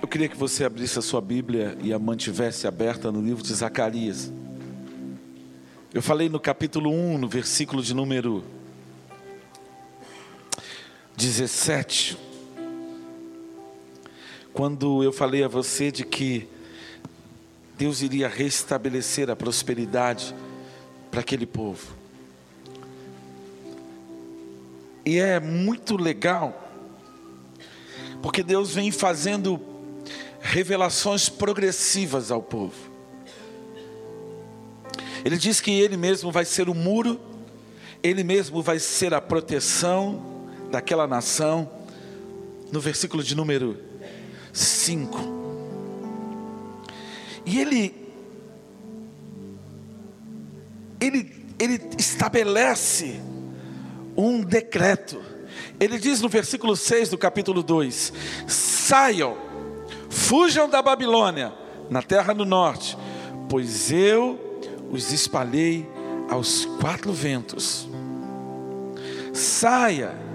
[0.00, 3.52] Eu queria que você abrisse a sua Bíblia e a mantivesse aberta no livro de
[3.52, 4.32] Zacarias.
[5.92, 8.44] Eu falei no capítulo 1, no versículo de número
[11.16, 12.16] 17,
[14.52, 16.48] quando eu falei a você de que
[17.76, 20.34] Deus iria restabelecer a prosperidade
[21.10, 21.97] para aquele povo.
[25.08, 26.70] E é muito legal,
[28.20, 29.58] porque Deus vem fazendo
[30.38, 32.74] revelações progressivas ao povo.
[35.24, 37.18] Ele diz que Ele mesmo vai ser o muro,
[38.02, 41.70] Ele mesmo vai ser a proteção daquela nação,
[42.70, 43.78] no versículo de número
[44.52, 45.18] 5.
[47.46, 47.94] E Ele,
[51.00, 53.37] Ele, Ele estabelece
[54.18, 55.22] um decreto.
[55.78, 58.12] Ele diz no versículo 6 do capítulo 2:
[58.48, 59.48] Saiam
[60.10, 61.52] Fujam da Babilônia,
[61.88, 62.98] na terra do norte,
[63.48, 64.60] pois eu
[64.90, 65.88] os espalhei
[66.28, 67.88] aos quatro ventos.
[69.32, 70.28] Saia.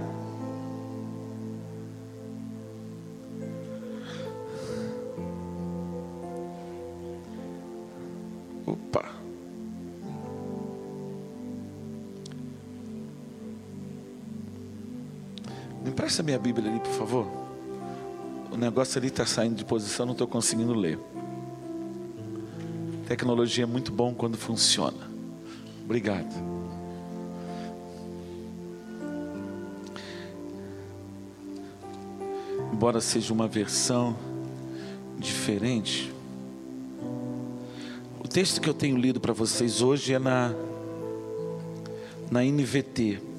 [16.13, 17.43] Empresta minha Bíblia ali, por favor
[18.51, 20.99] o negócio ali está saindo de posição, não estou conseguindo ler.
[23.07, 25.09] Tecnologia é muito bom quando funciona.
[25.83, 26.31] Obrigado.
[32.71, 34.15] Embora seja uma versão
[35.17, 36.13] diferente,
[38.23, 40.53] o texto que eu tenho lido para vocês hoje é na
[42.29, 43.32] na NVT.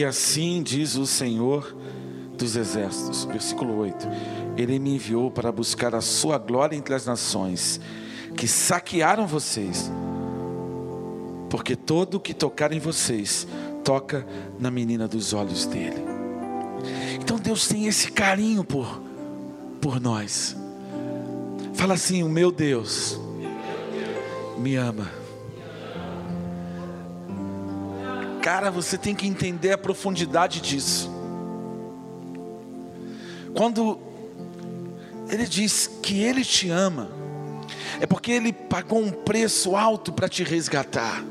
[0.00, 1.76] Porque assim diz o Senhor
[2.38, 4.08] dos Exércitos, versículo 8:
[4.56, 7.78] Ele me enviou para buscar a sua glória entre as nações
[8.34, 9.92] que saquearam vocês,
[11.50, 13.46] porque todo o que tocar em vocês
[13.84, 14.26] toca
[14.58, 16.02] na menina dos olhos dele.
[17.22, 19.02] Então Deus tem esse carinho por,
[19.82, 20.56] por nós.
[21.74, 23.20] Fala assim: O meu Deus
[24.56, 25.19] me ama.
[28.42, 31.10] Cara, você tem que entender a profundidade disso.
[33.54, 33.98] Quando
[35.28, 37.10] ele diz que ele te ama,
[38.00, 41.24] é porque ele pagou um preço alto para te resgatar.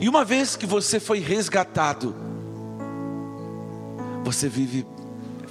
[0.00, 2.14] E uma vez que você foi resgatado,
[4.22, 4.86] você vive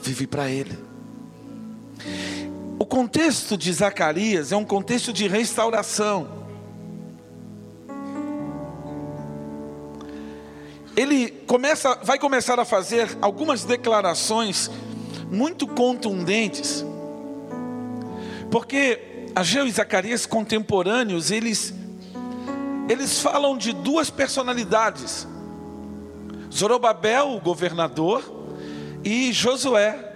[0.01, 0.78] vive para ele.
[2.78, 6.42] O contexto de Zacarias é um contexto de restauração.
[10.95, 14.69] Ele começa, vai começar a fazer algumas declarações
[15.29, 16.85] muito contundentes,
[18.51, 21.73] porque Ageu e Zacarias contemporâneos, eles,
[22.87, 25.27] eles falam de duas personalidades:
[26.53, 28.23] Zorobabel, o governador,
[29.03, 30.13] e Josué,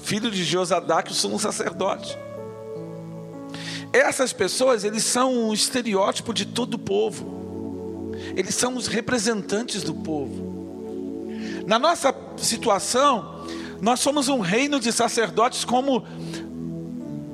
[0.00, 2.18] filho de Josadac, o sumo sacerdote.
[3.92, 7.39] Essas pessoas, eles são um estereótipo de todo o povo
[8.36, 10.50] eles são os representantes do povo.
[11.66, 13.46] Na nossa situação,
[13.80, 16.04] nós somos um reino de sacerdotes, como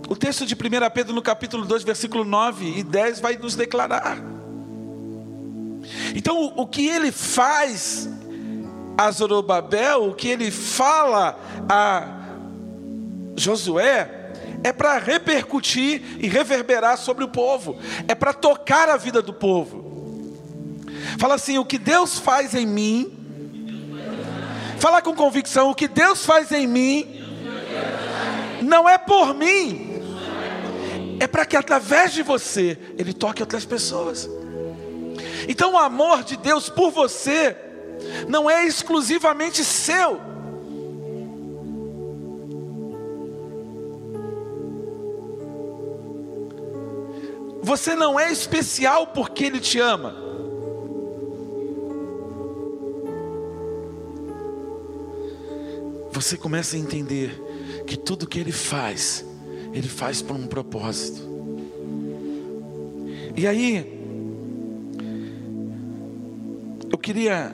[0.08, 0.58] o texto de 1
[0.94, 4.18] Pedro, no capítulo 2, versículo 9 e 10, vai nos declarar.
[6.14, 8.08] Então, o que ele faz
[8.96, 12.06] a Zorobabel, o que ele fala a
[13.36, 14.32] Josué,
[14.62, 17.76] é para repercutir e reverberar sobre o povo,
[18.08, 19.85] é para tocar a vida do povo.
[21.18, 23.12] Fala assim: o que Deus faz em mim.
[24.78, 27.24] Fala com convicção: o que Deus faz em mim.
[28.62, 30.02] Não é por mim.
[31.18, 34.28] É para que através de você Ele toque outras pessoas.
[35.48, 37.56] Então o amor de Deus por você
[38.28, 40.20] não é exclusivamente seu.
[47.62, 50.25] Você não é especial porque Ele te ama.
[56.16, 57.38] Você começa a entender
[57.86, 59.22] que tudo que ele faz,
[59.74, 61.20] ele faz por um propósito.
[63.36, 64.00] E aí,
[66.90, 67.52] eu queria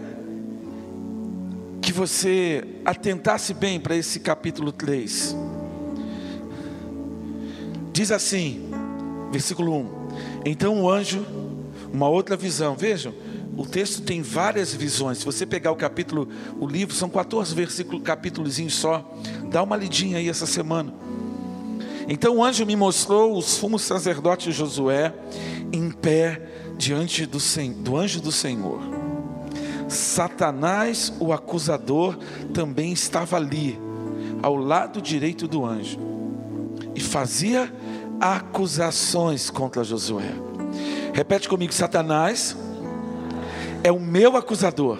[1.80, 5.34] que você atentasse bem para esse capítulo 3.
[7.92, 8.70] Diz assim,
[9.32, 9.88] versículo 1:
[10.46, 11.26] Então o anjo,
[11.92, 13.12] uma outra visão, vejam,
[13.56, 15.18] o texto tem várias visões.
[15.18, 16.28] Se você pegar o capítulo,
[16.58, 19.14] o livro, são 14 versículos, capítulos só.
[19.50, 20.92] Dá uma lidinha aí essa semana.
[22.08, 25.14] Então o anjo me mostrou o sumo sacerdote Josué
[25.72, 26.42] em pé
[26.76, 27.38] diante do,
[27.82, 29.02] do anjo do Senhor
[29.92, 32.18] Satanás, o acusador,
[32.52, 33.78] também estava ali,
[34.42, 35.98] ao lado direito do anjo,
[36.94, 37.72] e fazia
[38.20, 40.32] acusações contra Josué.
[41.12, 42.56] Repete comigo: Satanás
[43.84, 44.98] é o meu acusador.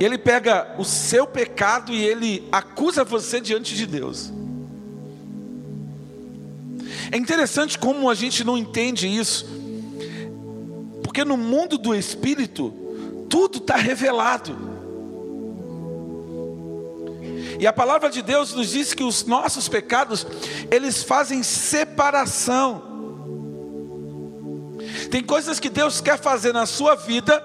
[0.00, 4.32] Ele pega o seu pecado e ele acusa você diante de Deus.
[7.12, 9.46] É interessante como a gente não entende isso,
[11.02, 12.74] porque no mundo do espírito,
[13.28, 14.74] tudo está revelado.
[17.60, 20.26] E a palavra de Deus nos diz que os nossos pecados,
[20.70, 22.93] eles fazem separação.
[25.14, 27.40] Tem coisas que Deus quer fazer na sua vida,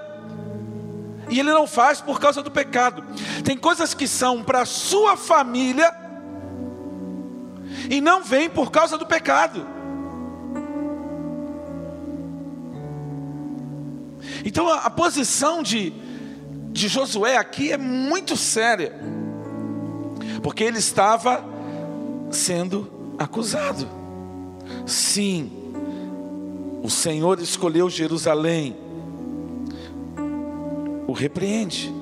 [1.29, 3.03] e Ele não faz por causa do pecado.
[3.43, 5.93] Tem coisas que são para a sua família,
[7.87, 9.67] e não vem por causa do pecado.
[14.43, 15.93] Então a, a posição de,
[16.71, 18.99] de Josué aqui é muito séria,
[20.41, 21.45] porque ele estava
[22.31, 23.87] sendo acusado.
[24.87, 25.58] Sim,
[26.81, 28.75] o Senhor escolheu Jerusalém,
[31.07, 31.93] o repreende.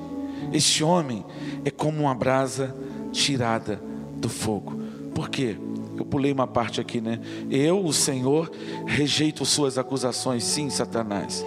[0.52, 1.24] Este homem
[1.64, 2.74] é como uma brasa
[3.12, 3.80] tirada
[4.16, 4.80] do fogo.
[5.14, 5.56] Por quê?
[5.96, 7.20] Eu pulei uma parte aqui, né?
[7.50, 8.50] Eu, o Senhor,
[8.86, 11.44] rejeito suas acusações, sim, Satanás.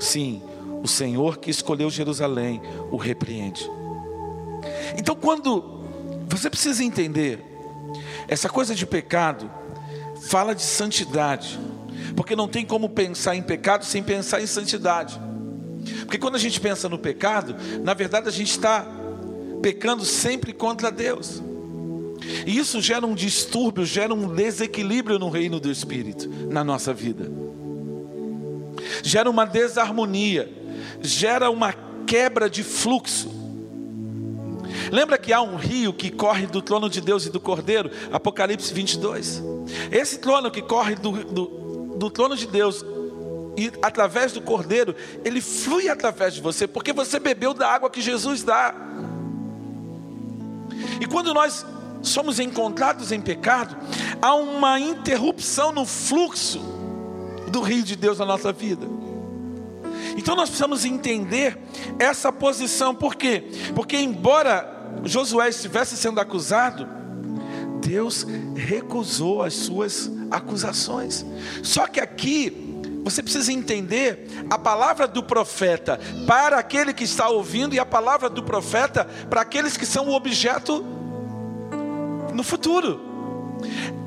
[0.00, 0.42] Sim,
[0.82, 2.60] o Senhor que escolheu Jerusalém
[2.90, 3.70] o repreende.
[4.96, 5.82] Então, quando
[6.26, 7.44] você precisa entender,
[8.26, 9.50] essa coisa de pecado
[10.22, 11.58] fala de santidade,
[12.16, 15.20] porque não tem como pensar em pecado sem pensar em santidade.
[16.00, 18.86] Porque quando a gente pensa no pecado, na verdade a gente está
[19.62, 21.42] pecando sempre contra Deus.
[22.46, 27.44] E isso gera um distúrbio, gera um desequilíbrio no reino do Espírito, na nossa vida
[29.02, 30.50] gera uma desarmonia,
[31.00, 31.72] gera uma
[32.06, 33.30] quebra de fluxo.
[34.90, 37.90] Lembra que há um rio que corre do trono de Deus e do Cordeiro?
[38.12, 39.42] Apocalipse 22.
[39.90, 41.44] Esse trono que corre do, do,
[41.96, 42.84] do trono de Deus
[43.56, 44.94] e através do Cordeiro,
[45.24, 48.74] ele flui através de você, porque você bebeu da água que Jesus dá.
[51.00, 51.64] E quando nós
[52.02, 53.76] somos encontrados em pecado,
[54.20, 56.60] há uma interrupção no fluxo
[57.48, 58.86] do rio de Deus na nossa vida.
[60.16, 61.58] Então nós precisamos entender
[61.98, 63.44] essa posição, por quê?
[63.74, 64.72] Porque embora
[65.04, 66.88] Josué estivesse sendo acusado,
[67.80, 68.26] Deus
[68.56, 71.24] recusou as suas acusações.
[71.62, 77.74] Só que aqui você precisa entender a palavra do profeta para aquele que está ouvindo
[77.74, 80.84] e a palavra do profeta para aqueles que são o objeto
[82.32, 83.12] no futuro.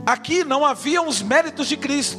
[0.06, 2.18] Aqui não haviam os méritos de Cristo.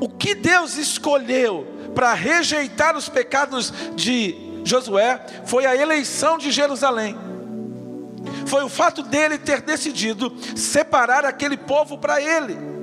[0.00, 7.16] O que Deus escolheu para rejeitar os pecados de Josué foi a eleição de Jerusalém.
[8.46, 12.74] Foi o fato dele ter decidido separar aquele povo para ele.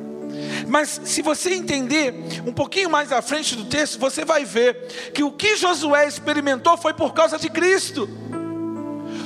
[0.67, 2.13] Mas se você entender
[2.45, 6.77] um pouquinho mais à frente do texto, você vai ver que o que Josué experimentou
[6.77, 8.09] foi por causa de Cristo.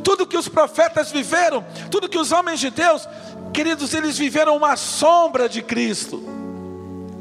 [0.04, 3.08] Tudo que os profetas viveram, tudo que os homens de Deus,
[3.54, 6.24] queridos, eles viveram uma sombra de Cristo.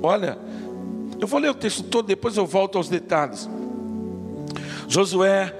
[0.03, 0.39] Olha,
[1.21, 3.49] eu vou ler o texto todo, depois eu volto aos detalhes.
[4.87, 5.55] Josué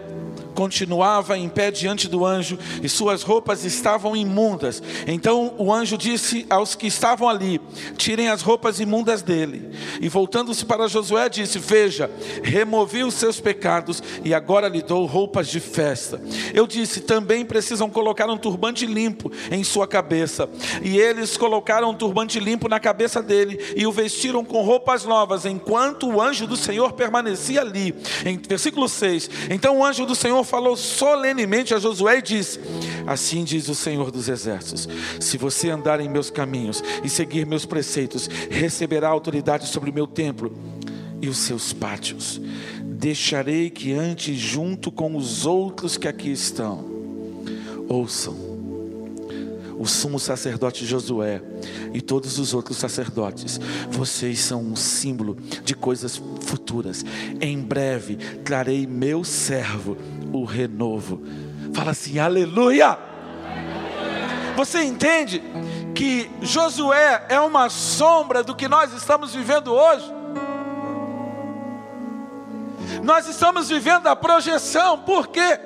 [0.55, 4.83] continuava em pé diante do anjo e suas roupas estavam imundas.
[5.07, 7.61] Então o anjo disse aos que estavam ali:
[7.97, 9.71] Tirem as roupas imundas dele.
[10.01, 12.11] E voltando-se para Josué, disse: Veja,
[12.43, 16.21] removi os seus pecados e agora lhe dou roupas de festa.
[16.53, 20.49] Eu disse: Também precisam colocar um turbante limpo em sua cabeça.
[20.83, 25.45] E eles colocaram um turbante limpo na cabeça dele e o vestiram com roupas novas,
[25.45, 27.95] enquanto o anjo do Senhor permanecia ali.
[28.25, 32.61] Em versículo 6: Então o anjo do Senhor falou solenemente a Josué e disse:
[33.07, 34.89] Assim diz o Senhor dos Exércitos:
[35.21, 40.07] Se você andar em meus caminhos e seguir meus preceitos, receberá autoridade sobre o meu
[40.07, 40.57] templo
[41.21, 42.41] e os seus pátios.
[42.83, 46.85] Deixarei que antes junto com os outros que aqui estão.
[47.89, 48.55] Ouçam.
[49.77, 51.43] o sumo sacerdote Josué
[51.93, 53.61] e todos os outros sacerdotes,
[53.91, 57.05] vocês são um símbolo de coisas futuras.
[57.41, 59.97] Em breve trarei meu servo,
[60.39, 61.23] o renovo.
[61.73, 62.99] Fala assim, aleluia!
[64.57, 65.43] Você entende
[65.95, 70.13] que Josué é uma sombra do que nós estamos vivendo hoje?
[73.03, 75.59] Nós estamos vivendo a projeção, por quê?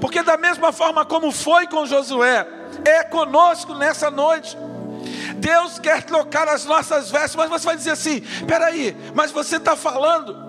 [0.00, 2.46] Porque, da mesma forma como foi com Josué,
[2.84, 4.56] é conosco nessa noite.
[5.36, 9.74] Deus quer trocar as nossas vestes, mas você vai dizer assim: peraí, mas você está
[9.74, 10.43] falando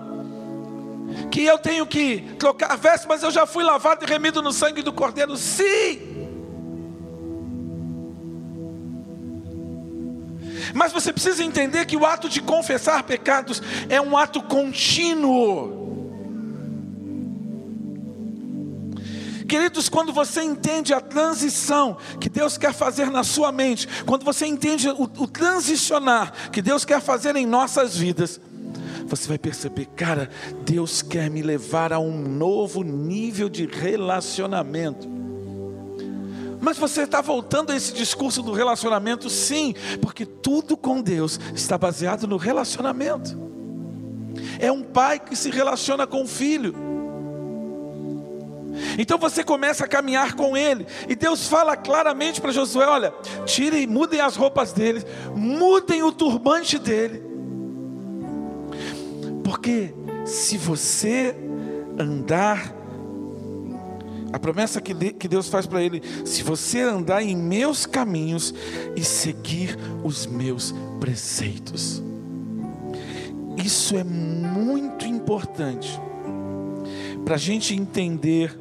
[1.30, 4.82] que eu tenho que trocar veste, mas eu já fui lavado e remido no sangue
[4.82, 5.36] do Cordeiro.
[5.36, 6.16] Sim!
[10.74, 15.84] Mas você precisa entender que o ato de confessar pecados é um ato contínuo.
[19.48, 24.44] Queridos, quando você entende a transição que Deus quer fazer na sua mente, quando você
[24.44, 28.40] entende o, o transicionar que Deus quer fazer em nossas vidas,
[29.06, 30.28] você vai perceber, cara,
[30.64, 35.08] Deus quer me levar a um novo nível de relacionamento.
[36.60, 41.78] Mas você está voltando a esse discurso do relacionamento, sim, porque tudo com Deus está
[41.78, 43.38] baseado no relacionamento.
[44.58, 46.74] É um pai que se relaciona com o filho.
[48.98, 53.86] Então você começa a caminhar com ele, e Deus fala claramente para Josué: olha, tirem,
[53.86, 55.02] mudem as roupas dele,
[55.34, 57.22] mudem o turbante dele,
[59.46, 61.36] porque se você
[61.96, 62.74] andar,
[64.32, 68.52] a promessa que Deus faz para ele: se você andar em meus caminhos
[68.96, 72.02] e seguir os meus preceitos,
[73.56, 75.96] isso é muito importante
[77.24, 78.58] para a gente entender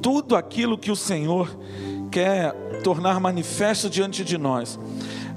[0.00, 1.58] tudo aquilo que o Senhor
[2.08, 2.52] quer
[2.84, 4.78] tornar manifesto diante de nós.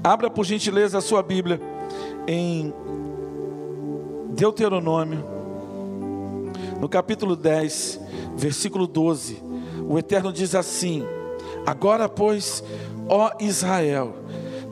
[0.04, 1.60] Abra por gentileza a sua Bíblia
[2.28, 2.72] em
[4.34, 5.24] Deuteronômio,
[6.80, 8.00] no capítulo 10,
[8.36, 9.42] versículo 12.
[9.88, 11.04] O Eterno diz assim:
[11.64, 12.62] Agora, pois,
[13.08, 14.16] ó Israel,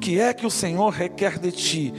[0.02, 1.94] que é que o Senhor requer de ti?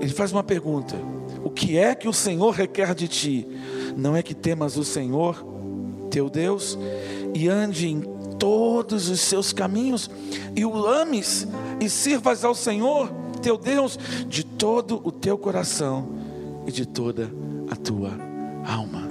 [0.00, 0.96] Ele faz uma pergunta:
[1.44, 3.46] O que é que o Senhor requer de ti?
[3.94, 5.44] Não é que temas o Senhor,
[6.10, 6.78] teu Deus
[7.34, 8.00] e ande em
[8.38, 10.10] todos os seus caminhos
[10.56, 11.46] e o ames
[11.78, 13.12] e sirvas ao Senhor
[13.42, 13.98] teu Deus
[14.28, 16.21] de todo o teu coração
[16.66, 17.30] e de toda
[17.70, 18.10] a tua
[18.64, 19.10] alma.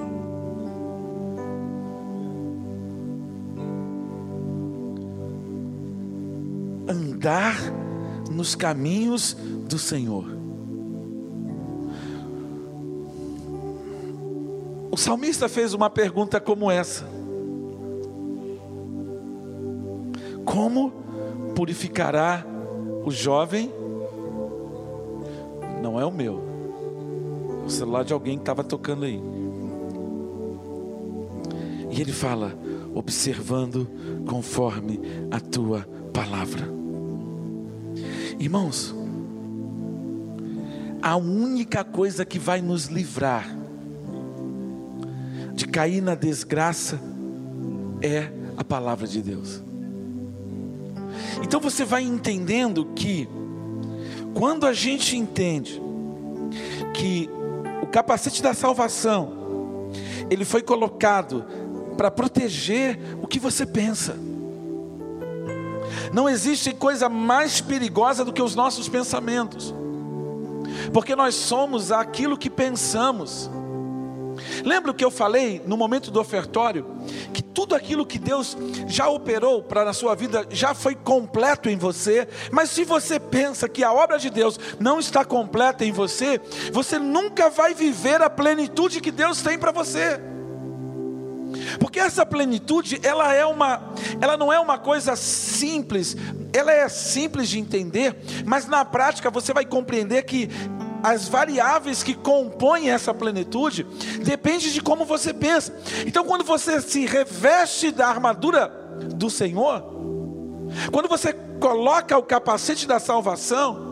[6.87, 7.55] Andar
[8.31, 9.35] nos caminhos
[9.67, 10.25] do Senhor.
[14.91, 17.05] O salmista fez uma pergunta como essa:
[20.43, 20.91] Como
[21.55, 22.45] purificará
[23.05, 23.71] o jovem?
[25.81, 26.50] Não é o meu,
[27.71, 29.21] o celular de alguém que estava tocando aí.
[31.89, 32.53] E ele fala:
[32.93, 33.87] observando
[34.27, 34.99] conforme
[35.31, 36.69] a tua palavra.
[38.37, 38.93] Irmãos,
[41.01, 43.57] a única coisa que vai nos livrar
[45.53, 46.99] de cair na desgraça
[48.01, 49.61] é a palavra de Deus.
[51.43, 53.27] Então você vai entendendo que,
[54.33, 55.81] quando a gente entende
[56.93, 57.29] que
[57.91, 59.89] capacete da salvação,
[60.29, 61.45] ele foi colocado
[61.97, 64.15] para proteger o que você pensa.
[66.13, 69.73] Não existe coisa mais perigosa do que os nossos pensamentos,
[70.93, 73.49] porque nós somos aquilo que pensamos.
[74.63, 76.85] Lembra o que eu falei no momento do ofertório?
[77.33, 78.57] Que tudo aquilo que Deus
[78.87, 83.69] já operou para na sua vida já foi completo em você, mas se você pensa
[83.69, 86.39] que a obra de Deus não está completa em você,
[86.71, 90.19] você nunca vai viver a plenitude que Deus tem para você.
[91.79, 96.15] Porque essa plenitude, ela é uma, ela não é uma coisa simples,
[96.53, 100.49] ela é simples de entender, mas na prática você vai compreender que
[101.03, 103.85] as variáveis que compõem essa plenitude
[104.23, 105.73] depende de como você pensa.
[106.05, 108.67] Então, quando você se reveste da armadura
[109.15, 109.83] do Senhor,
[110.91, 113.91] quando você coloca o capacete da salvação,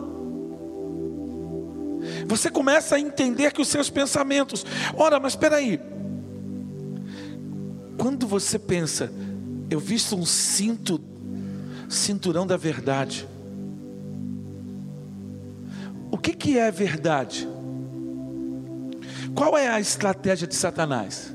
[2.26, 4.64] você começa a entender que os seus pensamentos,
[4.96, 5.80] ora, mas espera aí.
[7.98, 9.12] Quando você pensa,
[9.68, 11.00] eu visto um cinto,
[11.88, 13.28] cinturão da verdade.
[16.10, 17.48] O que, que é verdade?
[19.34, 21.34] Qual é a estratégia de Satanás?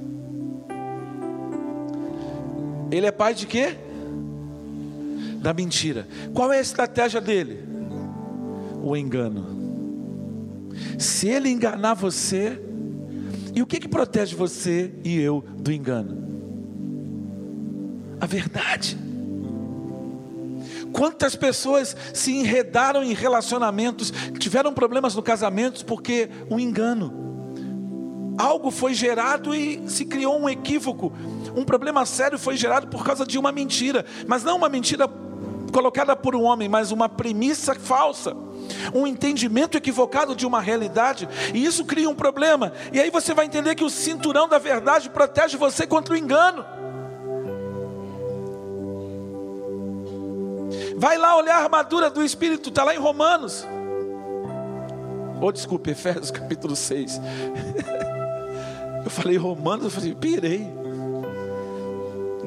[2.91, 3.77] Ele é pai de quê?
[5.45, 6.07] da mentira.
[6.33, 7.59] Qual é a estratégia dele?
[8.81, 9.45] O engano.
[10.97, 12.59] Se ele enganar você,
[13.53, 16.17] e o que, que protege você e eu do engano?
[18.19, 18.97] A verdade.
[20.95, 27.13] Quantas pessoas se enredaram em relacionamentos, tiveram problemas no casamento porque um engano.
[28.37, 31.11] Algo foi gerado e se criou um equívoco.
[31.53, 35.05] Um problema sério foi gerado por causa de uma mentira, mas não uma mentira
[35.73, 38.33] colocada por um homem, mas uma premissa falsa
[38.93, 42.73] um entendimento equivocado de uma realidade, e isso cria um problema.
[42.91, 46.65] E aí você vai entender que o cinturão da verdade protege você contra o engano.
[50.97, 53.65] Vai lá olhar a armadura do Espírito, está lá em Romanos.
[55.41, 57.19] Ou oh, desculpe, Efésios capítulo 6.
[59.03, 60.67] eu falei Romanos, eu falei, pirei.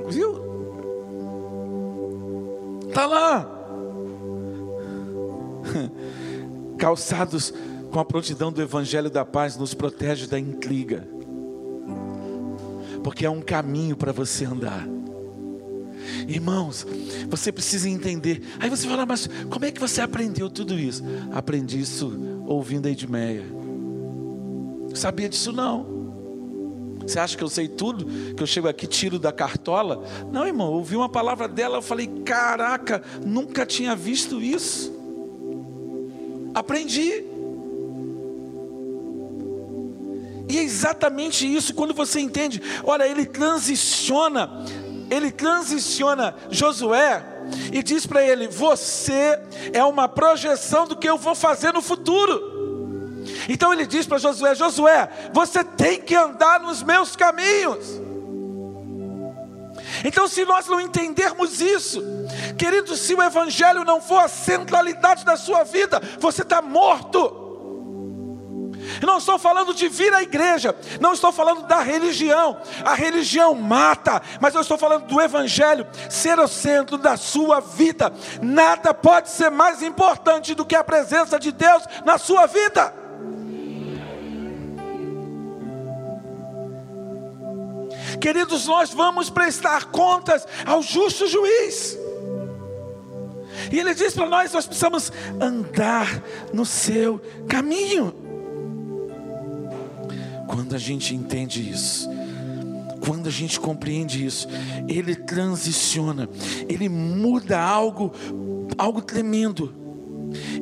[0.08, 0.48] Viu?
[2.88, 3.58] Está lá.
[6.78, 7.52] calçados
[7.90, 11.08] com a prontidão do Evangelho da Paz, nos protege da intriga,
[13.02, 14.86] porque é um caminho para você andar.
[16.26, 16.86] Irmãos,
[17.28, 18.42] você precisa entender.
[18.58, 21.02] Aí você fala, mas como é que você aprendeu tudo isso?
[21.32, 22.12] Aprendi isso
[22.46, 23.44] ouvindo a Edmeia.
[24.94, 25.98] Sabia disso não.
[27.02, 28.04] Você acha que eu sei tudo?
[28.34, 30.04] Que eu chego aqui tiro da cartola?
[30.30, 34.92] Não, irmão, ouvi uma palavra dela, eu falei, caraca, nunca tinha visto isso.
[36.54, 37.24] Aprendi.
[40.50, 42.60] E é exatamente isso quando você entende.
[42.84, 44.64] Olha, ele transiciona,
[45.10, 47.22] ele transiciona Josué
[47.72, 49.38] e diz para ele: Você
[49.72, 52.58] é uma projeção do que eu vou fazer no futuro.
[53.48, 58.08] Então ele diz para Josué: Josué, você tem que andar nos meus caminhos.
[60.04, 62.02] Então, se nós não entendermos isso,
[62.56, 67.47] querido, se o Evangelho não for a centralidade da sua vida, você está morto.
[69.02, 74.20] Não estou falando de vir à igreja, não estou falando da religião, a religião mata,
[74.40, 78.12] mas eu estou falando do Evangelho ser o centro da sua vida.
[78.42, 82.94] Nada pode ser mais importante do que a presença de Deus na sua vida.
[88.20, 91.96] Queridos, nós vamos prestar contas ao justo juiz.
[93.70, 98.27] E ele diz para nós: nós precisamos andar no seu caminho.
[100.48, 102.08] Quando a gente entende isso,
[103.04, 104.48] quando a gente compreende isso,
[104.88, 106.28] ele transiciona,
[106.68, 108.12] ele muda algo,
[108.76, 109.74] algo tremendo.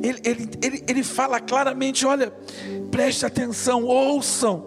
[0.03, 2.31] Ele, ele, ele, ele fala claramente: olha,
[2.91, 4.63] preste atenção, ouçam,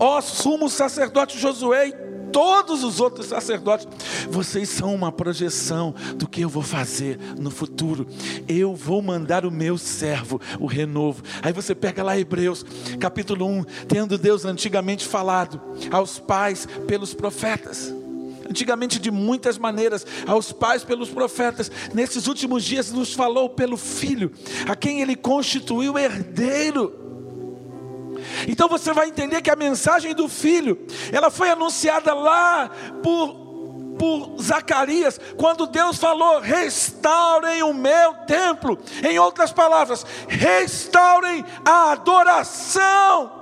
[0.00, 3.86] ó sumo sacerdote Josué todos os outros sacerdotes.
[4.28, 8.06] Vocês são uma projeção do que eu vou fazer no futuro.
[8.48, 11.22] Eu vou mandar o meu servo, o renovo.
[11.42, 12.64] Aí você pega lá Hebreus,
[12.98, 15.60] capítulo 1, tendo Deus antigamente falado
[15.90, 17.94] aos pais pelos profetas.
[18.48, 24.30] Antigamente, de muitas maneiras, aos pais pelos profetas, nesses últimos dias nos falou pelo Filho,
[24.68, 27.05] a quem ele constituiu herdeiro
[28.48, 30.78] então você vai entender que a mensagem do filho,
[31.12, 32.70] ela foi anunciada lá
[33.02, 33.46] por
[33.98, 38.78] por Zacarias, quando Deus falou: restaurem o meu templo.
[39.02, 43.32] Em outras palavras, restaurem a adoração.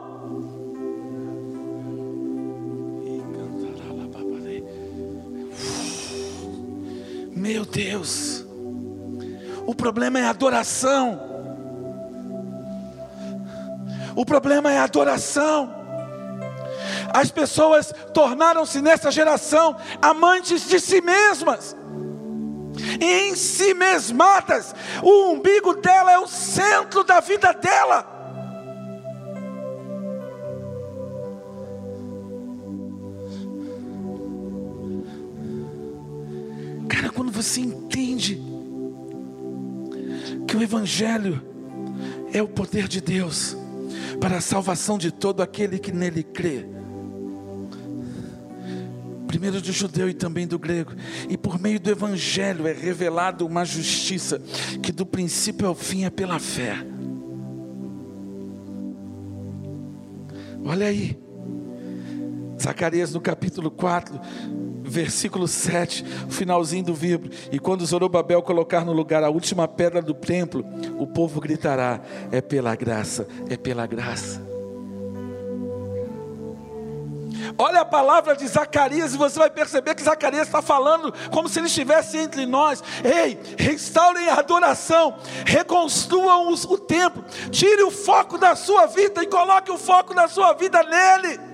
[7.32, 8.44] Meu Deus,
[9.66, 11.33] o problema é a adoração.
[14.16, 15.74] O problema é a adoração.
[17.12, 21.76] As pessoas tornaram-se nessa geração amantes de si mesmas,
[23.00, 24.74] em si mesmadas.
[25.02, 28.12] O umbigo dela é o centro da vida dela.
[36.88, 38.40] Cara, quando você entende
[40.46, 41.42] que o Evangelho
[42.32, 43.56] é o poder de Deus,
[44.20, 46.66] para a salvação de todo aquele que nele crê.
[49.26, 50.92] Primeiro do judeu e também do grego,
[51.28, 54.40] e por meio do evangelho é revelado uma justiça
[54.82, 56.76] que do princípio ao fim é pela fé.
[60.64, 61.18] Olha aí,
[62.60, 64.18] Zacarias no capítulo 4,
[64.84, 67.30] versículo 7, finalzinho do livro.
[67.50, 70.64] E quando Zorobabel colocar no lugar a última pedra do templo,
[70.98, 74.54] o povo gritará: É pela graça, é pela graça.
[77.58, 81.58] Olha a palavra de Zacarias e você vai perceber que Zacarias está falando como se
[81.58, 82.82] ele estivesse entre nós.
[83.04, 85.16] Ei, restaurem a adoração,
[85.46, 90.52] reconstruam o templo, tire o foco da sua vida e coloque o foco da sua
[90.54, 91.53] vida nele.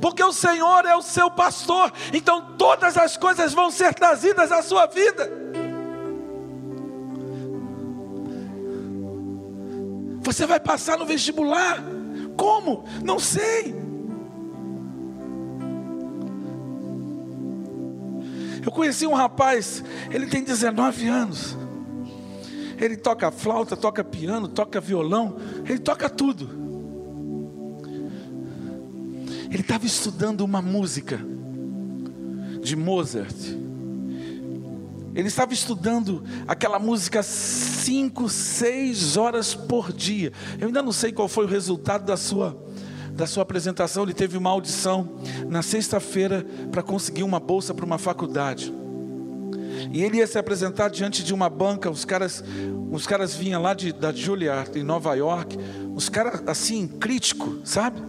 [0.00, 4.62] Porque o Senhor é o seu pastor, então todas as coisas vão ser trazidas à
[4.62, 5.30] sua vida.
[10.22, 11.82] Você vai passar no vestibular.
[12.36, 12.84] Como?
[13.02, 13.74] Não sei.
[18.64, 21.56] Eu conheci um rapaz, ele tem 19 anos.
[22.78, 25.36] Ele toca flauta, toca piano, toca violão,
[25.66, 26.59] ele toca tudo.
[29.50, 31.20] Ele estava estudando uma música
[32.62, 33.36] de Mozart.
[35.12, 40.32] Ele estava estudando aquela música cinco, seis horas por dia.
[40.58, 42.56] Eu ainda não sei qual foi o resultado da sua
[43.12, 47.98] da sua apresentação, ele teve uma audição na sexta-feira para conseguir uma bolsa para uma
[47.98, 48.72] faculdade.
[49.92, 52.42] E ele ia se apresentar diante de uma banca, os caras,
[52.90, 55.58] os caras vinham lá de, da Juilliard, em Nova York,
[55.94, 58.00] os caras assim, crítico, sabe?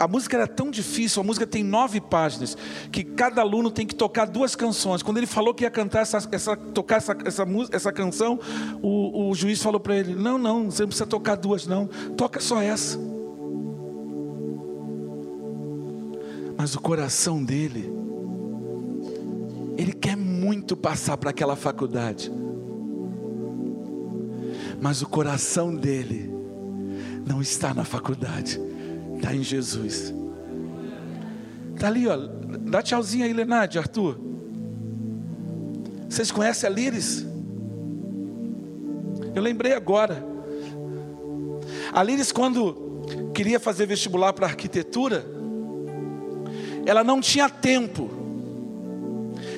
[0.00, 2.56] A música era tão difícil, a música tem nove páginas,
[2.90, 5.02] que cada aluno tem que tocar duas canções.
[5.02, 8.40] Quando ele falou que ia cantar essa, essa tocar essa, essa, essa canção,
[8.82, 11.86] o, o juiz falou para ele: Não, não, você não precisa tocar duas, não,
[12.16, 12.98] toca só essa.
[16.56, 17.92] Mas o coração dele,
[19.76, 22.32] ele quer muito passar para aquela faculdade.
[24.80, 26.30] Mas o coração dele
[27.26, 28.60] não está na faculdade,
[29.16, 30.14] está em Jesus.
[31.74, 32.16] Está ali, ó.
[32.16, 34.18] Dá tchauzinho aí, Lenade, Arthur.
[36.08, 37.26] Vocês conhecem a Líris?
[39.34, 40.24] Eu lembrei agora.
[41.92, 43.02] A Líris, quando
[43.34, 45.24] queria fazer vestibular para arquitetura,
[46.86, 48.25] ela não tinha tempo.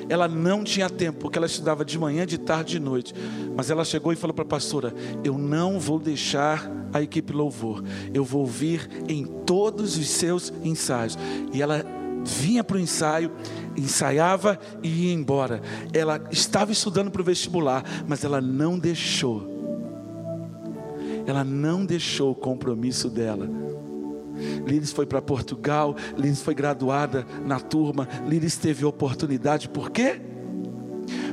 [0.08, 3.14] Ela não tinha tempo, porque ela estudava de manhã, de tarde, de noite.
[3.56, 7.82] Mas ela chegou e falou para a pastora: Eu não vou deixar a equipe louvor,
[8.14, 11.18] eu vou vir em todos os seus ensaios.
[11.52, 11.84] E ela
[12.24, 13.30] vinha para o ensaio,
[13.76, 15.60] ensaiava e ia embora.
[15.92, 19.56] Ela estava estudando para o vestibular, mas ela não deixou.
[21.26, 23.48] Ela não deixou o compromisso dela
[24.66, 30.20] Liris foi para Portugal, Liris foi graduada na turma, Liris teve oportunidade, por quê?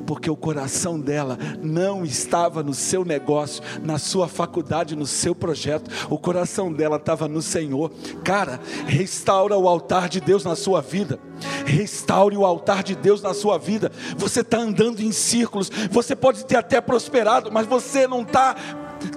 [0.06, 5.90] Porque o coração dela não estava no seu negócio, na sua faculdade, no seu projeto,
[6.10, 7.92] o coração dela estava no Senhor.
[8.24, 11.20] Cara, restaura o altar de Deus na sua vida.
[11.66, 13.92] Restaure o altar de Deus na sua vida.
[14.16, 18.56] Você está andando em círculos, você pode ter até prosperado, mas você não está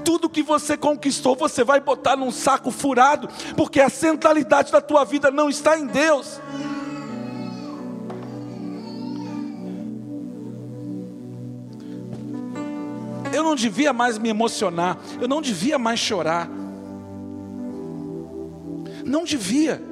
[0.05, 5.05] tudo que você conquistou, você vai botar num saco furado, porque a centralidade da tua
[5.05, 6.41] vida não está em Deus.
[13.33, 16.49] Eu não devia mais me emocionar, eu não devia mais chorar.
[19.05, 19.83] Não devia.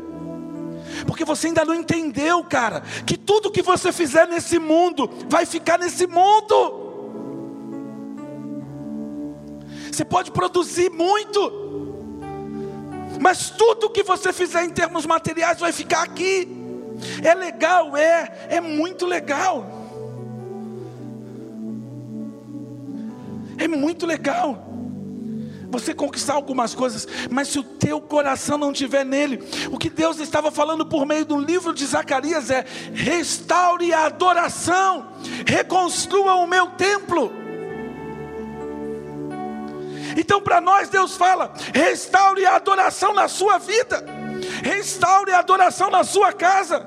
[1.06, 5.78] Porque você ainda não entendeu, cara, que tudo que você fizer nesse mundo vai ficar
[5.78, 6.85] nesse mundo.
[9.96, 11.40] Você pode produzir muito,
[13.18, 16.46] mas tudo que você fizer em termos materiais vai ficar aqui.
[17.24, 19.66] É legal, é, é muito legal.
[23.56, 24.66] É muito legal
[25.70, 30.20] você conquistar algumas coisas, mas se o teu coração não estiver nele, o que Deus
[30.20, 35.08] estava falando por meio do livro de Zacarias é: restaure a adoração,
[35.46, 37.45] reconstrua o meu templo.
[40.16, 44.04] Então, para nós, Deus fala: restaure a adoração na sua vida,
[44.62, 46.84] restaure a adoração na sua casa,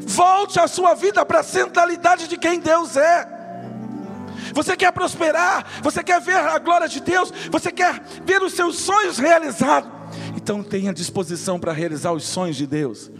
[0.00, 3.26] volte a sua vida para a centralidade de quem Deus é.
[4.54, 8.78] Você quer prosperar, você quer ver a glória de Deus, você quer ver os seus
[8.78, 9.90] sonhos realizados.
[10.36, 13.10] Então tenha disposição para realizar os sonhos de Deus.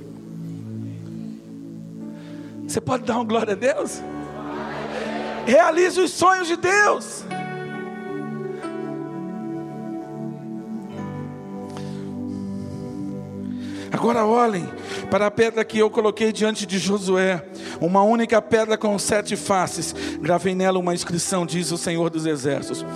[2.68, 4.02] Você pode dar uma glória a Deus?
[5.46, 7.24] Realize os sonhos de Deus.
[13.92, 14.66] Agora olhem
[15.10, 17.44] para a pedra que eu coloquei diante de Josué,
[17.78, 19.94] uma única pedra com sete faces.
[20.18, 22.86] Gravei nela uma inscrição, diz o Senhor dos Exércitos: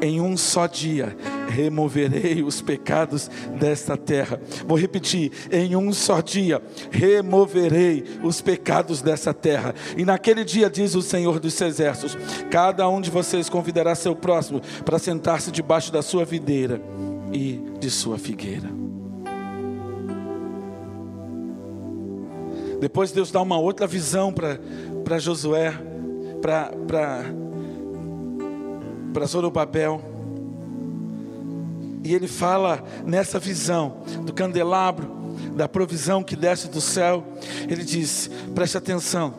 [0.00, 1.14] Em um só dia
[1.46, 4.40] removerei os pecados desta terra.
[4.66, 9.74] Vou repetir: em um só dia removerei os pecados dessa terra.
[9.94, 12.16] E naquele dia, diz o Senhor dos Exércitos:
[12.50, 16.80] cada um de vocês convidará seu próximo para sentar-se debaixo da sua videira
[17.30, 18.95] e de sua figueira.
[22.80, 25.72] Depois Deus dá uma outra visão para Josué,
[26.40, 27.24] para
[29.26, 30.02] Zorobabel.
[32.04, 35.10] E ele fala nessa visão do candelabro,
[35.56, 37.24] da provisão que desce do céu.
[37.68, 39.34] Ele diz: preste atenção,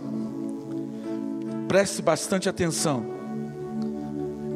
[1.67, 3.15] preste bastante atenção.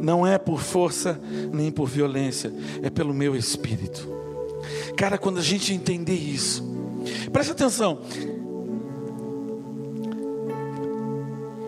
[0.02, 1.22] Não é por força
[1.54, 4.10] nem por violência, é pelo meu espírito.
[4.98, 6.64] Cara, quando a gente entender isso,
[7.32, 8.02] preste atenção.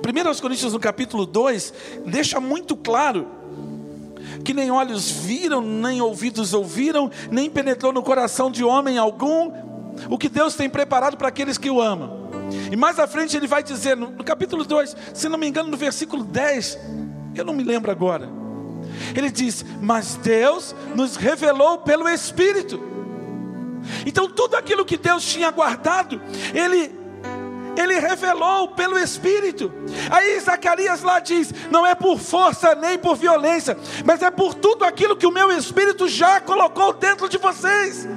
[0.03, 1.73] 1 Coríntios no capítulo 2
[2.05, 3.25] deixa muito claro
[4.43, 9.51] que nem olhos viram, nem ouvidos ouviram, nem penetrou no coração de homem algum
[10.09, 12.23] o que Deus tem preparado para aqueles que o amam.
[12.71, 15.77] E mais à frente ele vai dizer, no, capítulo 2, se não me engano, no
[15.77, 16.77] versículo 10,
[17.35, 18.27] eu não me lembro agora.
[19.15, 22.81] Ele diz: Mas Deus nos revelou pelo Espírito.
[24.05, 26.21] Então, tudo aquilo que Deus tinha guardado,
[26.53, 27.02] Ele
[27.75, 29.71] ele revelou pelo Espírito.
[30.09, 34.85] Aí Zacarias lá diz: não é por força nem por violência, mas é por tudo
[34.85, 38.07] aquilo que o meu Espírito já colocou dentro de vocês.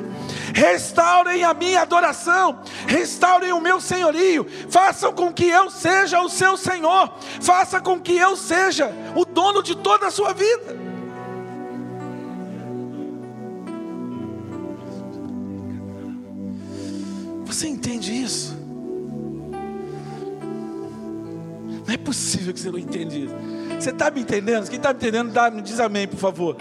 [0.54, 6.56] Restaurem a minha adoração, restaurem o meu senhorio, façam com que eu seja o seu
[6.56, 10.86] Senhor, faça com que eu seja o dono de toda a sua vida.
[17.44, 18.65] Você entende isso?
[22.06, 23.34] Possível que você não entenda isso.
[23.78, 24.68] Você está me entendendo?
[24.68, 26.56] Quem está me entendendo, dá, me diz amém, por favor.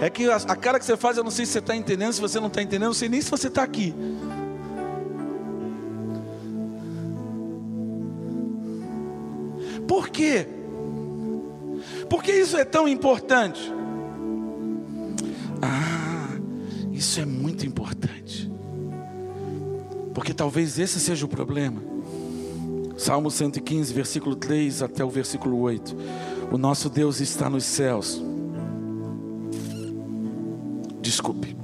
[0.00, 2.12] É que a, a, cara que você faz, eu não sei se você está entendendo,
[2.12, 3.94] se você não está entendendo, eu não sei nem se você está aqui.
[9.86, 10.46] Por quê?
[12.10, 13.72] Por que isso é tão importante?
[15.62, 16.36] Ah,
[16.90, 18.50] isso é muito importante.
[20.12, 21.91] Porque talvez esse seja o problema.
[23.02, 25.96] Salmo 115, versículo 3 até o versículo 8.
[26.52, 28.22] O nosso Deus está nos céus.
[31.00, 31.56] Desculpe.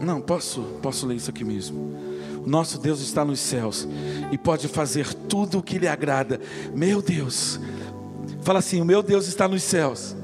[0.00, 1.94] Não, posso, posso ler isso aqui mesmo.
[2.42, 3.86] O nosso Deus está nos céus
[4.32, 6.40] e pode fazer tudo o que lhe agrada.
[6.74, 7.60] Meu Deus.
[8.40, 10.16] Fala assim: O meu Deus está nos céus.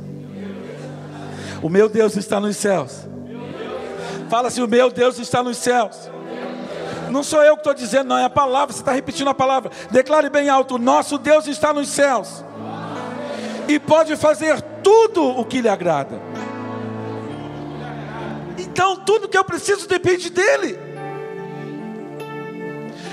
[1.62, 3.06] O meu Deus está nos céus.
[4.30, 6.10] Fala assim: O meu Deus está nos céus.
[7.10, 9.70] Não sou eu que estou dizendo, não é a palavra, você está repetindo a palavra.
[9.90, 12.44] Declare bem alto: nosso Deus está nos céus
[13.68, 16.20] e pode fazer tudo o que lhe agrada.
[18.58, 20.78] Então, tudo que eu preciso depende dEle.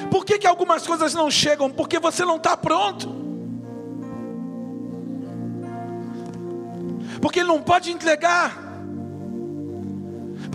[0.10, 1.70] Por que, que algumas coisas não chegam?
[1.70, 3.16] Porque você não está pronto.
[7.22, 8.67] Porque Ele não pode entregar.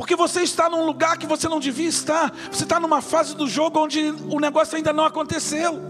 [0.03, 2.35] Porque você está num lugar que você não devia estar.
[2.51, 5.81] Você está numa fase do jogo onde o negócio ainda não aconteceu.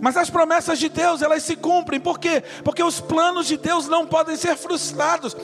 [0.00, 2.00] Mas as promessas de Deus, elas se cumprem.
[2.00, 2.42] Por quê?
[2.64, 5.36] Porque os planos de Deus não podem ser frustrados.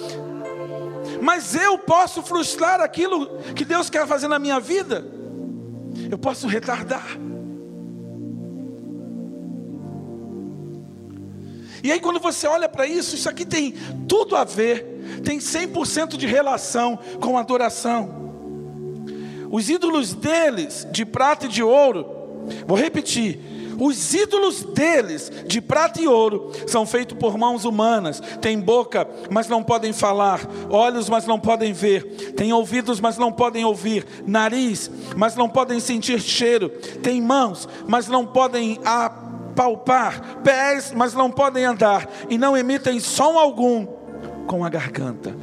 [1.20, 5.04] Mas eu posso frustrar aquilo que Deus quer fazer na minha vida.
[6.10, 7.04] Eu posso retardar.
[11.82, 13.74] E aí, quando você olha para isso, isso aqui tem
[14.06, 18.28] tudo a ver tem 100% de relação com adoração.
[19.50, 22.06] Os ídolos deles, de prata e de ouro,
[22.66, 23.40] vou repetir,
[23.80, 28.20] os ídolos deles, de prata e ouro, são feitos por mãos humanas.
[28.40, 30.40] Têm boca, mas não podem falar.
[30.68, 32.32] Olhos, mas não podem ver.
[32.36, 34.04] Têm ouvidos, mas não podem ouvir.
[34.26, 36.68] Nariz, mas não podem sentir cheiro.
[37.02, 38.80] Têm mãos, mas não podem
[39.58, 40.38] apalpar.
[40.44, 42.08] Pés, mas não podem andar.
[42.30, 43.86] E não emitem som algum
[44.46, 45.36] com a garganta.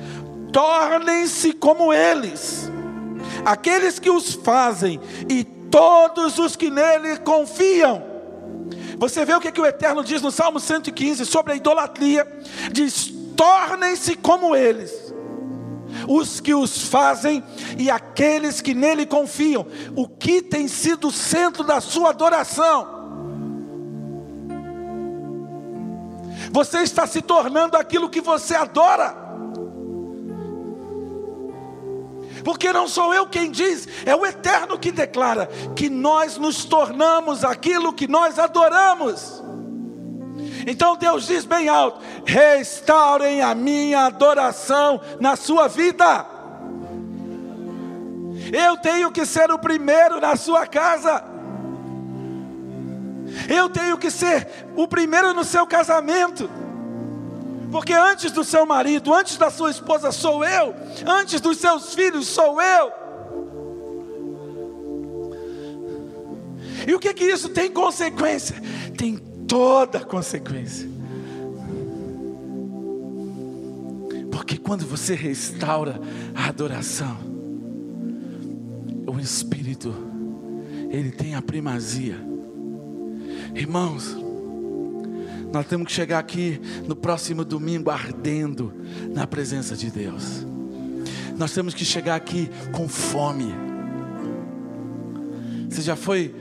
[0.51, 2.71] Tornem-se como eles,
[3.43, 8.01] aqueles que os fazem e todos os que nele confiam.
[8.97, 12.25] Você vê o que, que o Eterno diz no Salmo 115 sobre a idolatria:
[12.71, 15.13] diz: tornem-se como eles,
[16.07, 17.43] os que os fazem
[17.77, 19.67] e aqueles que nele confiam.
[19.93, 22.94] O que tem sido o centro da sua adoração?
[26.55, 29.13] Você está se tornando aquilo que você adora.
[32.45, 37.43] Porque não sou eu quem diz, é o Eterno que declara que nós nos tornamos
[37.43, 39.43] aquilo que nós adoramos.
[40.65, 46.25] Então Deus diz bem alto: restaurem a minha adoração na sua vida.
[48.53, 51.34] Eu tenho que ser o primeiro na sua casa.
[53.49, 56.49] Eu tenho que ser o primeiro no seu casamento.
[57.71, 60.73] Porque antes do seu marido, antes da sua esposa sou eu,
[61.05, 62.91] antes dos seus filhos sou eu.
[66.87, 68.55] E o que que isso tem consequência?
[68.97, 69.17] Tem
[69.47, 70.87] toda consequência.
[74.31, 75.99] Porque quando você restaura
[76.35, 77.17] a adoração,
[79.07, 79.93] o Espírito,
[80.89, 82.34] ele tem a primazia.
[83.55, 84.13] Irmãos,
[85.53, 88.73] nós temos que chegar aqui no próximo domingo ardendo
[89.13, 90.45] na presença de Deus.
[91.37, 93.55] Nós temos que chegar aqui com fome.
[95.69, 96.35] Você já foi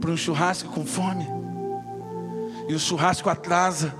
[0.00, 1.24] para um churrasco com fome?
[2.68, 3.94] E o churrasco atrasa.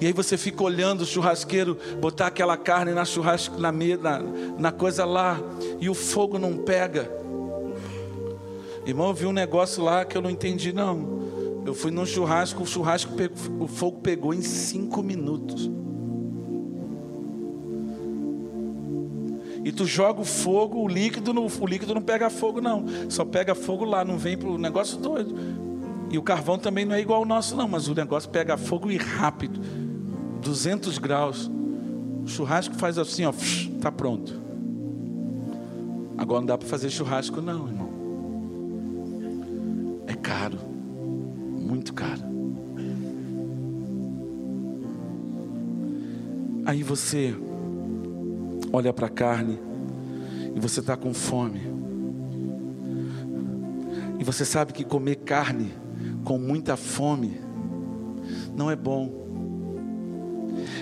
[0.00, 4.22] E aí você fica olhando o churrasqueiro botar aquela carne na churrasco na, na,
[4.58, 5.38] na coisa lá
[5.78, 7.10] e o fogo não pega.
[8.86, 11.25] Irmão, eu vi um negócio lá que eu não entendi não.
[11.66, 13.12] Eu fui num churrasco, o churrasco
[13.58, 15.68] o fogo pegou em cinco minutos.
[19.64, 23.52] E tu joga o fogo, o líquido, o líquido não pega fogo não, só pega
[23.52, 25.34] fogo lá, não vem para o negócio doido.
[26.08, 28.88] E o carvão também não é igual ao nosso não, mas o negócio pega fogo
[28.92, 29.60] e rápido,
[30.40, 31.50] 200 graus.
[32.22, 33.32] O churrasco faz assim, ó,
[33.80, 34.40] tá pronto.
[36.16, 37.85] Agora não dá para fazer churrasco não, irmão.
[41.86, 42.22] Muito caro.
[46.64, 47.34] Aí você
[48.72, 49.58] olha para a carne
[50.54, 51.60] e você está com fome.
[54.18, 55.72] E você sabe que comer carne
[56.24, 57.40] com muita fome
[58.56, 59.26] não é bom.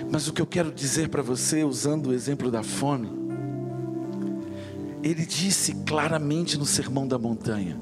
[0.09, 3.11] Mas o que eu quero dizer para você, usando o exemplo da fome,
[5.03, 7.77] ele disse claramente no Sermão da Montanha: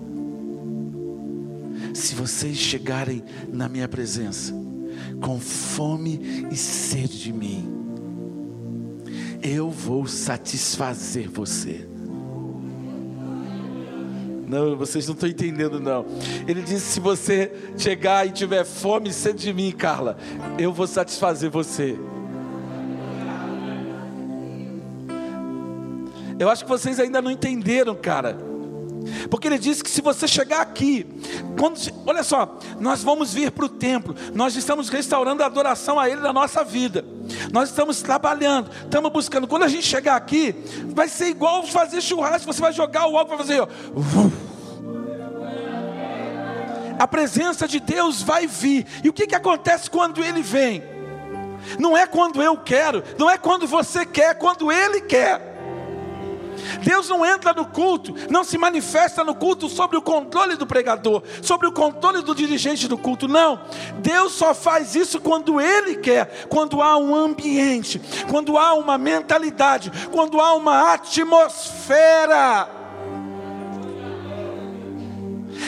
[1.93, 4.53] se vocês chegarem na minha presença
[5.21, 7.69] com fome e sede de mim,
[9.41, 11.87] eu vou satisfazer você.
[14.47, 16.05] Não, vocês não estão entendendo, não.
[16.47, 20.17] Ele disse: se você chegar e tiver fome e sede de mim, Carla,
[20.59, 21.97] eu vou satisfazer você.
[26.37, 28.37] Eu acho que vocês ainda não entenderam, cara.
[29.29, 31.05] Porque ele disse que se você chegar aqui,
[31.57, 36.09] quando, olha só, nós vamos vir para o templo, nós estamos restaurando a adoração a
[36.09, 37.05] Ele na nossa vida,
[37.51, 39.47] nós estamos trabalhando, estamos buscando.
[39.47, 40.55] Quando a gente chegar aqui,
[40.87, 43.67] vai ser igual fazer churrasco, você vai jogar o álcool, vai fazer, ó,
[46.99, 48.85] a presença de Deus vai vir.
[49.03, 50.83] E o que, que acontece quando Ele vem?
[51.79, 55.52] Não é quando eu quero, não é quando você quer, é quando Ele quer.
[56.83, 61.23] Deus não entra no culto, não se manifesta no culto sobre o controle do pregador,
[61.41, 63.61] sobre o controle do dirigente do culto, não.
[63.99, 69.91] Deus só faz isso quando Ele quer, quando há um ambiente, quando há uma mentalidade,
[70.11, 72.67] quando há uma atmosfera.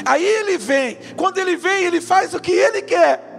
[0.05, 3.34] Aí Ele vem, quando Ele vem, Ele faz o que Ele quer.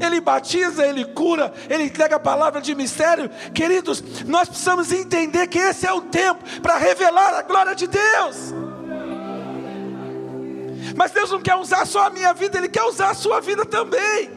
[0.00, 3.30] Ele batiza, Ele cura, Ele entrega a palavra de mistério.
[3.52, 8.54] Queridos, nós precisamos entender que esse é o tempo para revelar a glória de Deus.
[10.96, 13.64] Mas Deus não quer usar só a minha vida, Ele quer usar a sua vida
[13.64, 14.30] também.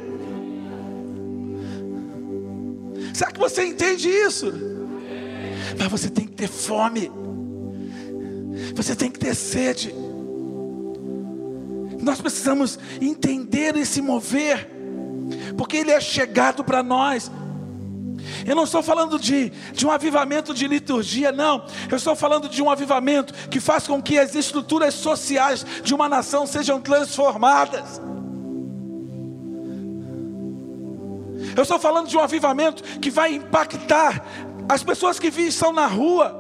[3.14, 4.52] Será que você entende isso?
[5.78, 7.12] Mas você tem que ter fome,
[8.76, 9.94] você tem que ter sede.
[12.02, 14.81] Nós precisamos entender esse mover
[15.58, 17.32] porque Ele é chegado para nós.
[18.46, 21.66] Eu não estou falando de, de um avivamento de liturgia, não.
[21.90, 26.08] Eu estou falando de um avivamento que faz com que as estruturas sociais de uma
[26.10, 28.02] nação sejam transformadas.
[31.56, 34.26] Eu estou falando de um avivamento que vai impactar
[34.70, 36.40] as pessoas que estão na rua.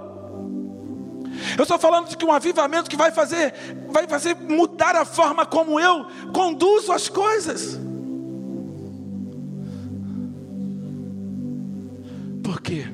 [1.57, 3.53] Eu estou falando de um avivamento que vai fazer,
[3.89, 7.79] vai fazer mudar a forma como eu conduzo as coisas.
[12.61, 12.85] Por quê?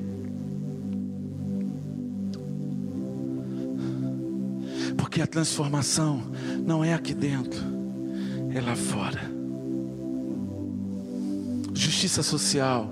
[4.96, 6.24] Porque a transformação
[6.66, 7.60] não é aqui dentro,
[8.50, 9.30] é lá fora.
[11.74, 12.90] Justiça social.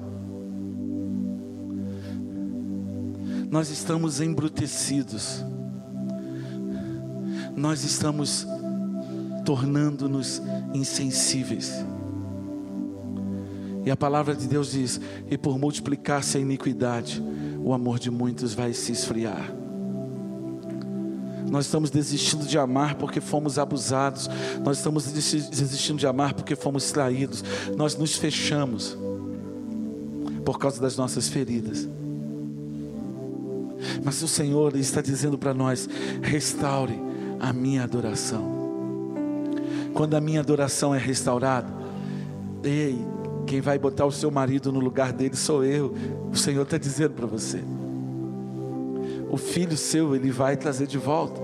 [3.50, 5.46] Nós estamos embrutecidos.
[7.56, 8.46] Nós estamos
[9.46, 10.42] tornando-nos
[10.74, 11.86] insensíveis.
[13.86, 17.24] E a palavra de Deus diz: e por multiplicar-se a iniquidade,
[17.64, 19.54] o amor de muitos vai se esfriar.
[21.50, 24.28] Nós estamos desistindo de amar porque fomos abusados.
[24.64, 27.44] Nós estamos desistindo de amar porque fomos traídos.
[27.78, 28.98] Nós nos fechamos.
[30.44, 31.88] por causa das nossas feridas.
[34.04, 35.88] Mas o Senhor está dizendo para nós:
[36.22, 37.00] restaure
[37.40, 38.54] a minha adoração.
[39.94, 41.72] Quando a minha adoração é restaurada,
[42.64, 43.00] ei,
[43.46, 45.94] quem vai botar o seu marido no lugar dele sou eu.
[46.32, 47.64] O Senhor está dizendo para você.
[49.30, 51.42] O filho seu, ele vai trazer de volta.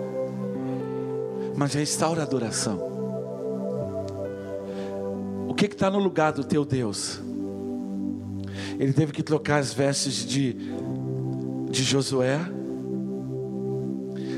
[1.55, 2.91] Mas restaura a adoração.
[5.47, 7.21] O que está no lugar do teu Deus?
[8.79, 10.55] Ele teve que trocar as vestes de,
[11.69, 12.39] de Josué,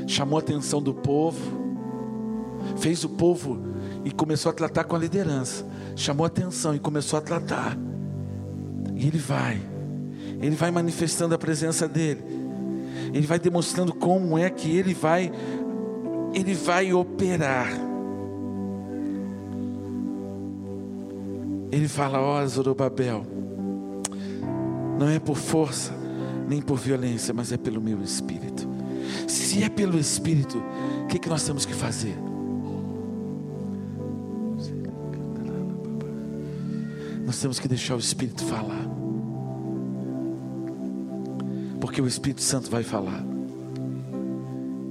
[0.06, 1.40] chamou a atenção do povo,
[2.76, 3.58] fez o povo
[4.04, 5.64] e começou a tratar com a liderança,
[5.96, 7.76] chamou atenção e começou a tratar.
[8.94, 9.60] E ele vai,
[10.40, 12.22] ele vai manifestando a presença dele,
[13.12, 15.30] ele vai demonstrando como é que ele vai,
[16.32, 17.72] ele vai operar.
[21.70, 23.26] Ele fala: Ó oh, Zorobabel,
[24.98, 25.92] não é por força,
[26.48, 28.68] nem por violência, mas é pelo meu espírito.
[29.26, 30.62] Se é pelo espírito,
[31.02, 32.16] o que, que nós temos que fazer?
[37.24, 38.86] Nós temos que deixar o Espírito falar.
[41.80, 43.24] Porque o Espírito Santo vai falar.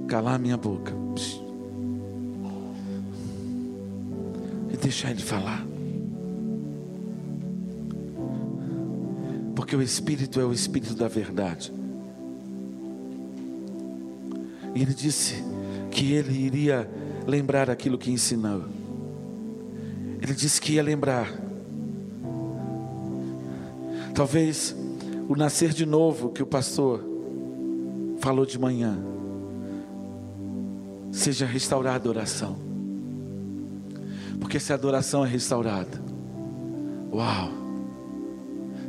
[0.08, 0.92] Calar a minha boca.
[4.72, 5.64] E deixar ele falar.
[9.54, 11.72] Porque o Espírito é o Espírito da verdade.
[14.74, 15.42] E ele disse
[15.90, 16.90] que ele iria
[17.26, 18.64] lembrar aquilo que ensinou.
[20.20, 21.43] Ele disse que ia lembrar.
[24.14, 24.74] Talvez
[25.28, 27.04] o nascer de novo que o pastor
[28.18, 28.96] falou de manhã
[31.10, 32.56] seja restaurar a adoração.
[34.40, 36.00] Porque se a adoração é restaurada,
[37.12, 37.50] uau!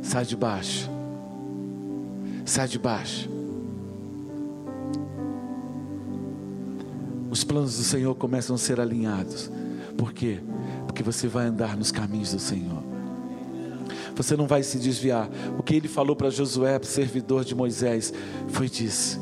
[0.00, 0.88] Sai de baixo.
[2.44, 3.28] Sai de baixo.
[7.28, 9.50] Os planos do Senhor começam a ser alinhados.
[9.98, 10.40] Por quê?
[10.86, 12.75] Porque você vai andar nos caminhos do Senhor.
[14.16, 15.28] Você não vai se desviar.
[15.58, 18.12] O que ele falou para Josué, servidor de Moisés,
[18.48, 19.20] foi disse: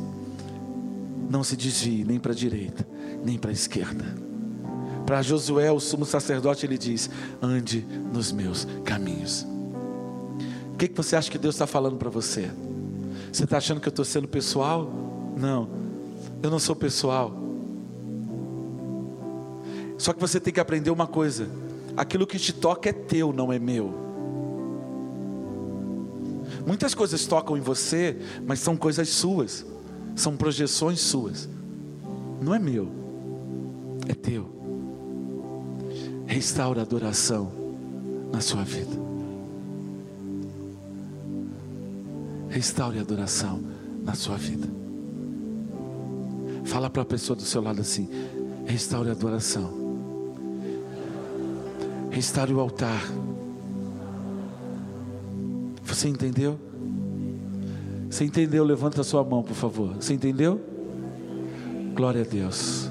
[1.28, 2.86] Não se desvie nem para a direita,
[3.24, 4.04] nem para a esquerda.
[5.04, 7.10] Para Josué, o sumo sacerdote, ele diz:
[7.42, 9.44] Ande nos meus caminhos.
[10.72, 12.50] O que, que você acha que Deus está falando para você?
[13.32, 14.88] Você está achando que eu estou sendo pessoal?
[15.36, 15.68] Não,
[16.40, 17.34] eu não sou pessoal.
[19.98, 21.48] Só que você tem que aprender uma coisa:
[21.96, 24.03] aquilo que te toca é teu, não é meu.
[26.66, 29.64] Muitas coisas tocam em você, mas são coisas suas,
[30.16, 31.48] são projeções suas.
[32.40, 32.88] Não é meu,
[34.08, 34.48] é teu.
[36.26, 37.52] Restaura a adoração
[38.32, 39.04] na sua vida.
[42.48, 43.60] Restaure a adoração
[44.02, 44.68] na sua vida.
[46.64, 48.08] Fala para a pessoa do seu lado assim:
[48.64, 49.84] restaure a adoração.
[52.10, 53.02] Restaure o altar.
[55.94, 56.58] Você entendeu?
[58.10, 58.64] Você entendeu?
[58.64, 59.94] Levanta a sua mão, por favor.
[59.94, 60.60] Você entendeu?
[61.94, 62.90] Glória a Deus.